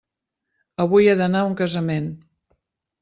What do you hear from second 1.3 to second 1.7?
a un